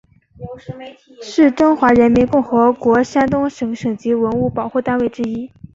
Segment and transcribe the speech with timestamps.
[1.21, 5.51] 是中华人民共和国山东省省级文物保护单位之一。